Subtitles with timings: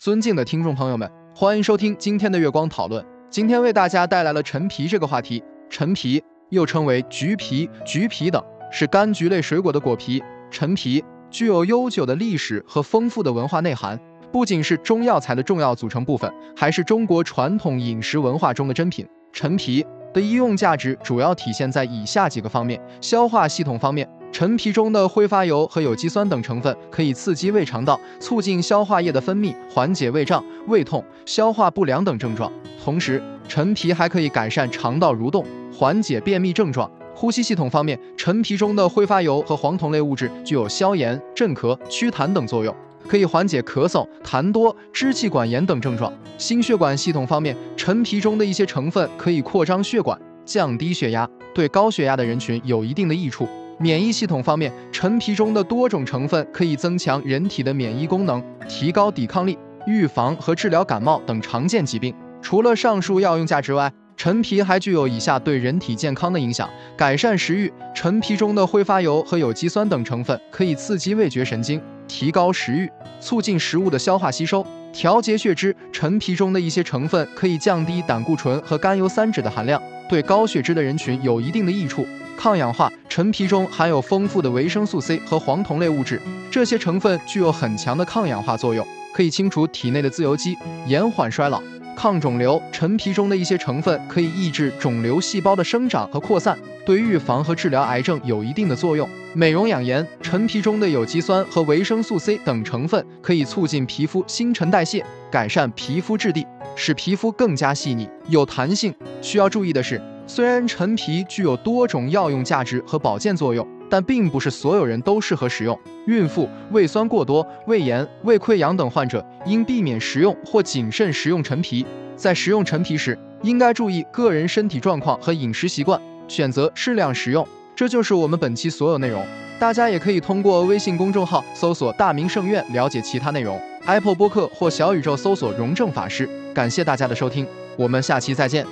[0.00, 1.06] 尊敬的听众朋友们，
[1.36, 3.04] 欢迎收听今天的月光讨论。
[3.28, 5.44] 今天为大家带来了陈皮这个话题。
[5.68, 8.42] 陈皮又称为橘皮、橘皮等，
[8.72, 10.22] 是柑橘类水果的果皮。
[10.50, 14.00] 陈皮具有悠久的历史和丰富的文化内涵，
[14.32, 19.06] 不仅是中药材的重要组成部分，还是中国传统饮食文化中的珍品。
[19.34, 24.08] 陈皮的医用价值主要体现在以下几个方面：消化系统方面。
[24.32, 32.50] 陈皮中的挥发油和有机酸等成分可以刺激胃肠道，促进消化液的分泌，缓解胃胀、胃痛、消化不良等症状。
[32.82, 36.90] 同时，陈皮还可以改善肠道蠕动，缓解便秘症状。
[37.14, 42.74] 呼吸系统方面，陈皮中的挥发油和黄酮类物质具有消炎、镇咳、祛痰等作用，
[43.06, 46.10] 可以缓解咳嗽、痰多、支气管炎等症状。
[46.38, 53.46] 心血管系统方面，陈皮中的一些成分可以扩张血管，降低血压，对高血压的人群有一定的益处。
[53.82, 62.14] 免疫系统方面，陈皮中的多种成分可以增强人体的免疫功能，提高抵抗力，预防和治疗感冒等常见疾病。
[62.42, 67.72] 除了上述药用价值外，陈皮还具有以下对人体健康的影响：改善食欲。
[67.94, 72.86] 陈皮中的挥发油和有机酸等成分可以刺激味觉神经，提高食欲，
[73.18, 75.74] 促进食物的消化吸收，调节血脂。
[75.90, 82.06] 陈皮中的一些成分可以降低胆固醇和甘油三酯的含量，对高血脂的人群有一定的益处。
[82.36, 90.56] 抗氧化，陈皮中含有丰富的维生素 C 和黄酮类物质，这些成分具有很强的抗氧化作用，可以清除体内的自由基，
[90.86, 91.62] 延缓衰老。
[91.96, 99.06] 抗肿瘤，陈皮中的一些成分可以抑制肿瘤细胞的生长和扩散，对预防和治疗癌症有一定的作用。
[99.34, 108.94] 美容养颜，陈皮中的有机酸和维生素 C 等成分可以促进皮肤新陈代谢，改善皮肤质地，使皮肤更加细腻有弹性。
[109.20, 110.00] 需要注意的是。
[110.30, 115.76] 虽然陈皮具有多种药用价值和保健作用，但并不是所有人都适合食用。
[116.06, 121.84] 孕妇、胃酸过多、胃炎、胃溃疡等患者应避免食用或谨慎食用陈皮。
[122.14, 127.44] 在食用陈皮时，应该注意个人身体状况和饮食习惯，选择适量食用。
[127.74, 129.26] 这就是我们本期所有内容。
[129.58, 133.60] 大家也可以通过微信公众号搜索“大明圣院”了解其他内容。
[133.84, 136.28] Apple 播客或小宇宙搜索“荣正法师”。
[136.54, 137.44] 感谢大家的收听，
[137.76, 138.64] 我们下期再见。